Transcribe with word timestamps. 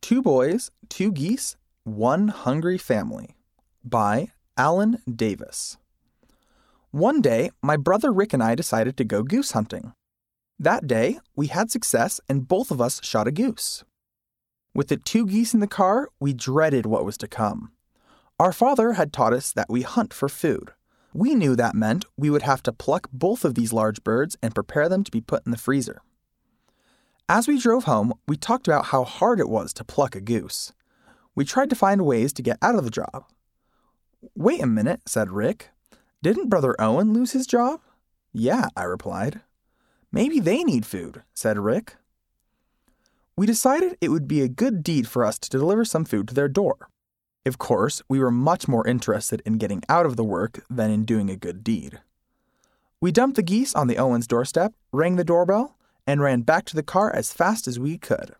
Two 0.00 0.22
Boys, 0.22 0.70
Two 0.88 1.12
Geese, 1.12 1.56
One 1.84 2.28
Hungry 2.28 2.78
Family 2.78 3.36
by 3.84 4.28
Alan 4.56 5.02
Davis. 5.12 5.76
One 6.90 7.20
day, 7.20 7.50
my 7.62 7.76
brother 7.76 8.12
Rick 8.12 8.32
and 8.32 8.42
I 8.42 8.54
decided 8.54 8.96
to 8.96 9.04
go 9.04 9.22
goose 9.22 9.52
hunting. 9.52 9.92
That 10.58 10.86
day, 10.86 11.18
we 11.36 11.48
had 11.48 11.70
success 11.70 12.20
and 12.28 12.48
both 12.48 12.70
of 12.70 12.80
us 12.80 13.00
shot 13.04 13.26
a 13.26 13.32
goose. 13.32 13.84
With 14.74 14.88
the 14.88 14.96
two 14.96 15.26
geese 15.26 15.52
in 15.52 15.60
the 15.60 15.66
car, 15.66 16.08
we 16.20 16.32
dreaded 16.32 16.86
what 16.86 17.04
was 17.04 17.18
to 17.18 17.28
come. 17.28 17.72
Our 18.38 18.52
father 18.52 18.92
had 18.92 19.12
taught 19.12 19.32
us 19.32 19.52
that 19.52 19.68
we 19.68 19.82
hunt 19.82 20.14
for 20.14 20.28
food. 20.28 20.70
We 21.12 21.34
knew 21.34 21.56
that 21.56 21.74
meant 21.74 22.04
we 22.16 22.30
would 22.30 22.42
have 22.42 22.62
to 22.64 22.72
pluck 22.72 23.08
both 23.12 23.44
of 23.44 23.56
these 23.56 23.72
large 23.72 24.04
birds 24.04 24.36
and 24.42 24.54
prepare 24.54 24.88
them 24.88 25.02
to 25.04 25.10
be 25.10 25.20
put 25.20 25.44
in 25.44 25.50
the 25.50 25.58
freezer. 25.58 26.02
As 27.30 27.46
we 27.46 27.58
drove 27.58 27.84
home, 27.84 28.14
we 28.26 28.38
talked 28.38 28.66
about 28.66 28.86
how 28.86 29.04
hard 29.04 29.38
it 29.38 29.50
was 29.50 29.74
to 29.74 29.84
pluck 29.84 30.16
a 30.16 30.20
goose. 30.20 30.72
We 31.34 31.44
tried 31.44 31.68
to 31.68 31.76
find 31.76 32.06
ways 32.06 32.32
to 32.32 32.42
get 32.42 32.56
out 32.62 32.74
of 32.74 32.84
the 32.84 32.90
job. 32.90 33.24
Wait 34.34 34.62
a 34.62 34.66
minute, 34.66 35.02
said 35.04 35.30
Rick. 35.30 35.68
Didn't 36.22 36.48
Brother 36.48 36.74
Owen 36.78 37.12
lose 37.12 37.32
his 37.32 37.46
job? 37.46 37.80
Yeah, 38.32 38.68
I 38.74 38.84
replied. 38.84 39.42
Maybe 40.10 40.40
they 40.40 40.64
need 40.64 40.86
food, 40.86 41.22
said 41.34 41.58
Rick. 41.58 41.96
We 43.36 43.44
decided 43.44 43.98
it 44.00 44.08
would 44.08 44.26
be 44.26 44.40
a 44.40 44.48
good 44.48 44.82
deed 44.82 45.06
for 45.06 45.22
us 45.22 45.38
to 45.40 45.50
deliver 45.50 45.84
some 45.84 46.06
food 46.06 46.28
to 46.28 46.34
their 46.34 46.48
door. 46.48 46.88
Of 47.44 47.58
course, 47.58 48.00
we 48.08 48.20
were 48.20 48.30
much 48.30 48.66
more 48.66 48.86
interested 48.86 49.42
in 49.44 49.58
getting 49.58 49.82
out 49.90 50.06
of 50.06 50.16
the 50.16 50.24
work 50.24 50.64
than 50.70 50.90
in 50.90 51.04
doing 51.04 51.28
a 51.28 51.36
good 51.36 51.62
deed. 51.62 52.00
We 53.02 53.12
dumped 53.12 53.36
the 53.36 53.42
geese 53.42 53.74
on 53.74 53.86
the 53.86 53.98
Owens' 53.98 54.26
doorstep, 54.26 54.72
rang 54.92 55.16
the 55.16 55.24
doorbell, 55.24 55.77
and 56.08 56.22
ran 56.22 56.40
back 56.40 56.64
to 56.64 56.74
the 56.74 56.82
car 56.82 57.14
as 57.14 57.34
fast 57.34 57.68
as 57.68 57.78
we 57.78 57.98
could. 57.98 58.34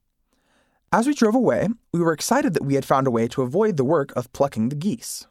As 0.90 1.06
we 1.06 1.12
drove 1.12 1.34
away, 1.34 1.68
we 1.92 2.00
were 2.00 2.14
excited 2.14 2.54
that 2.54 2.64
we 2.64 2.76
had 2.76 2.86
found 2.86 3.06
a 3.06 3.10
way 3.10 3.28
to 3.28 3.42
avoid 3.42 3.76
the 3.76 3.84
work 3.84 4.10
of 4.16 4.32
plucking 4.32 4.70
the 4.70 4.74
geese. 4.74 5.26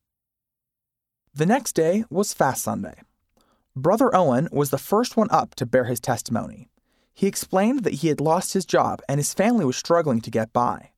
The 1.33 1.47
next 1.47 1.73
day 1.73 2.05
was 2.11 2.33
Fast 2.33 2.61
Sunday. 2.61 3.01
Brother 3.75 4.15
Owen 4.15 4.49
was 4.51 4.69
the 4.69 4.77
first 4.77 5.17
one 5.17 5.29
up 5.31 5.55
to 5.55 5.65
bear 5.65 5.85
his 5.85 5.99
testimony. 5.99 6.69
He 7.15 7.25
explained 7.25 7.83
that 7.83 7.95
he 7.95 8.09
had 8.09 8.21
lost 8.21 8.53
his 8.53 8.67
job 8.67 9.01
and 9.09 9.19
his 9.19 9.33
family 9.33 9.65
was 9.65 9.75
struggling 9.75 10.21
to 10.21 10.29
get 10.29 10.53
by. 10.53 10.91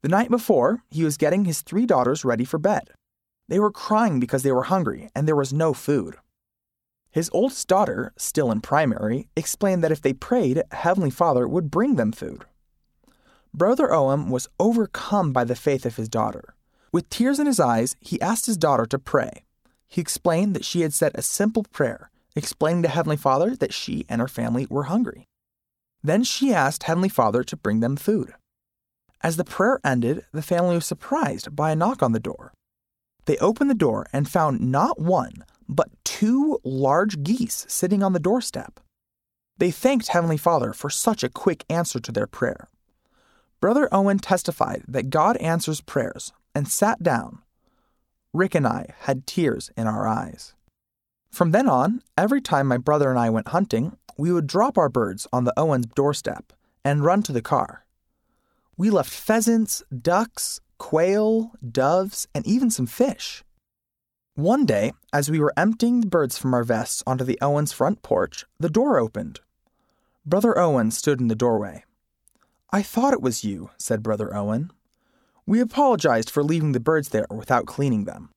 The 0.00 0.08
night 0.08 0.30
before, 0.30 0.84
he 0.90 1.04
was 1.04 1.18
getting 1.18 1.44
his 1.44 1.60
three 1.60 1.84
daughters 1.84 2.24
ready 2.24 2.46
for 2.46 2.58
bed. 2.58 2.88
They 3.48 3.58
were 3.58 3.70
crying 3.70 4.20
because 4.20 4.42
they 4.42 4.52
were 4.52 4.64
hungry 4.64 5.10
and 5.14 5.28
there 5.28 5.36
was 5.36 5.52
no 5.52 5.74
food. 5.74 6.16
His 7.10 7.30
oldest 7.32 7.66
daughter, 7.68 8.12
still 8.16 8.50
in 8.50 8.60
primary, 8.60 9.28
explained 9.34 9.82
that 9.82 9.92
if 9.92 10.02
they 10.02 10.12
prayed, 10.12 10.62
Heavenly 10.72 11.10
Father 11.10 11.48
would 11.48 11.70
bring 11.70 11.96
them 11.96 12.12
food. 12.12 12.44
Brother 13.54 13.92
Owen 13.92 14.28
was 14.28 14.48
overcome 14.60 15.32
by 15.32 15.44
the 15.44 15.56
faith 15.56 15.86
of 15.86 15.96
his 15.96 16.08
daughter. 16.08 16.54
With 16.92 17.10
tears 17.10 17.38
in 17.38 17.46
his 17.46 17.60
eyes, 17.60 17.96
he 18.00 18.20
asked 18.20 18.46
his 18.46 18.56
daughter 18.56 18.86
to 18.86 18.98
pray. 18.98 19.44
He 19.88 20.00
explained 20.00 20.54
that 20.54 20.64
she 20.64 20.82
had 20.82 20.92
said 20.92 21.12
a 21.14 21.22
simple 21.22 21.64
prayer, 21.72 22.10
explaining 22.36 22.82
to 22.82 22.88
Heavenly 22.88 23.16
Father 23.16 23.56
that 23.56 23.72
she 23.72 24.04
and 24.08 24.20
her 24.20 24.28
family 24.28 24.66
were 24.68 24.84
hungry. 24.84 25.24
Then 26.02 26.22
she 26.24 26.52
asked 26.52 26.84
Heavenly 26.84 27.08
Father 27.08 27.42
to 27.42 27.56
bring 27.56 27.80
them 27.80 27.96
food. 27.96 28.34
As 29.22 29.36
the 29.36 29.44
prayer 29.44 29.80
ended, 29.82 30.24
the 30.32 30.42
family 30.42 30.74
was 30.76 30.86
surprised 30.86 31.56
by 31.56 31.72
a 31.72 31.76
knock 31.76 32.02
on 32.02 32.12
the 32.12 32.20
door. 32.20 32.52
They 33.24 33.36
opened 33.38 33.70
the 33.70 33.74
door 33.74 34.06
and 34.12 34.28
found 34.28 34.60
not 34.60 35.00
one, 35.00 35.44
but 35.68 35.88
two 36.04 36.58
large 36.64 37.22
geese 37.22 37.66
sitting 37.68 38.02
on 38.02 38.12
the 38.12 38.20
doorstep. 38.20 38.80
They 39.58 39.70
thanked 39.70 40.08
Heavenly 40.08 40.36
Father 40.36 40.72
for 40.72 40.88
such 40.88 41.22
a 41.22 41.28
quick 41.28 41.64
answer 41.68 42.00
to 42.00 42.12
their 42.12 42.26
prayer. 42.26 42.68
Brother 43.60 43.88
Owen 43.90 44.18
testified 44.18 44.84
that 44.86 45.10
God 45.10 45.36
answers 45.38 45.80
prayers 45.80 46.32
and 46.54 46.68
sat 46.68 47.02
down 47.02 47.42
Rick 48.32 48.54
and 48.54 48.66
I 48.66 48.94
had 49.00 49.26
tears 49.26 49.70
in 49.76 49.86
our 49.86 50.06
eyes. 50.06 50.54
From 51.30 51.50
then 51.50 51.68
on, 51.68 52.02
every 52.16 52.40
time 52.40 52.66
my 52.66 52.76
brother 52.76 53.10
and 53.10 53.18
I 53.18 53.30
went 53.30 53.48
hunting, 53.48 53.96
we 54.16 54.32
would 54.32 54.46
drop 54.46 54.76
our 54.76 54.88
birds 54.88 55.26
on 55.32 55.44
the 55.44 55.54
Owens 55.56 55.86
doorstep 55.86 56.52
and 56.84 57.04
run 57.04 57.22
to 57.24 57.32
the 57.32 57.42
car. 57.42 57.84
We 58.76 58.90
left 58.90 59.10
pheasants, 59.10 59.82
ducks, 59.90 60.60
quail, 60.78 61.52
doves, 61.68 62.28
and 62.34 62.46
even 62.46 62.70
some 62.70 62.86
fish. 62.86 63.42
One 64.38 64.66
day, 64.66 64.92
as 65.12 65.28
we 65.28 65.40
were 65.40 65.52
emptying 65.56 66.00
the 66.00 66.06
birds 66.06 66.38
from 66.38 66.54
our 66.54 66.62
vests 66.62 67.02
onto 67.04 67.24
the 67.24 67.40
Owens 67.42 67.72
front 67.72 68.02
porch, 68.02 68.44
the 68.60 68.70
door 68.70 68.96
opened. 68.96 69.40
Brother 70.24 70.56
Owen 70.56 70.92
stood 70.92 71.20
in 71.20 71.26
the 71.26 71.34
doorway. 71.34 71.82
I 72.70 72.82
thought 72.82 73.12
it 73.12 73.20
was 73.20 73.42
you, 73.42 73.70
said 73.78 74.00
Brother 74.00 74.32
Owen. 74.32 74.70
We 75.44 75.58
apologized 75.58 76.30
for 76.30 76.44
leaving 76.44 76.70
the 76.70 76.78
birds 76.78 77.08
there 77.08 77.26
without 77.28 77.66
cleaning 77.66 78.04
them. 78.04 78.30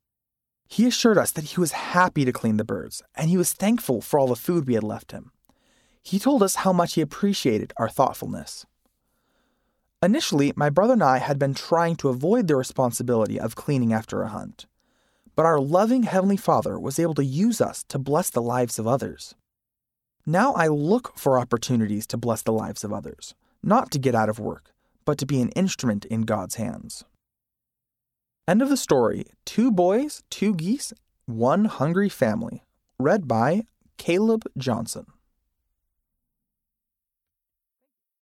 He 0.67 0.87
assured 0.87 1.19
us 1.19 1.29
that 1.33 1.43
he 1.43 1.59
was 1.59 1.73
happy 1.73 2.25
to 2.25 2.33
clean 2.33 2.57
the 2.57 2.63
birds, 2.63 3.03
and 3.13 3.29
he 3.29 3.37
was 3.37 3.53
thankful 3.53 4.01
for 4.01 4.19
all 4.19 4.25
the 4.25 4.35
food 4.35 4.65
we 4.65 4.73
had 4.73 4.83
left 4.83 5.11
him. 5.11 5.31
He 6.01 6.17
told 6.17 6.41
us 6.41 6.55
how 6.55 6.73
much 6.73 6.95
he 6.95 7.01
appreciated 7.01 7.73
our 7.77 7.89
thoughtfulness. 7.89 8.65
Initially, 10.01 10.51
my 10.55 10.71
brother 10.71 10.93
and 10.93 11.03
I 11.03 11.19
had 11.19 11.37
been 11.37 11.53
trying 11.53 11.95
to 11.97 12.09
avoid 12.09 12.47
the 12.47 12.55
responsibility 12.55 13.39
of 13.39 13.55
cleaning 13.55 13.93
after 13.93 14.23
a 14.23 14.29
hunt, 14.29 14.65
but 15.35 15.45
our 15.45 15.59
loving 15.59 16.03
Heavenly 16.03 16.37
Father 16.37 16.79
was 16.79 16.99
able 16.99 17.13
to 17.15 17.23
use 17.23 17.61
us 17.61 17.83
to 17.89 17.99
bless 17.99 18.29
the 18.29 18.41
lives 18.41 18.77
of 18.77 18.87
others. 18.87 19.35
Now 20.25 20.53
I 20.53 20.67
look 20.67 21.17
for 21.17 21.39
opportunities 21.39 22.05
to 22.07 22.17
bless 22.17 22.41
the 22.41 22.53
lives 22.53 22.83
of 22.83 22.93
others, 22.93 23.33
not 23.63 23.91
to 23.91 23.99
get 23.99 24.15
out 24.15 24.29
of 24.29 24.39
work, 24.39 24.73
but 25.05 25.17
to 25.17 25.25
be 25.25 25.41
an 25.41 25.49
instrument 25.49 26.05
in 26.05 26.21
God's 26.21 26.55
hands. 26.55 27.03
End 28.47 28.61
of 28.61 28.69
the 28.69 28.77
story 28.77 29.25
Two 29.45 29.71
Boys, 29.71 30.23
Two 30.29 30.53
Geese, 30.53 30.93
One 31.25 31.65
Hungry 31.65 32.09
Family. 32.09 32.63
Read 32.99 33.27
by 33.27 33.63
Caleb 33.97 34.43
Johnson. 34.57 35.05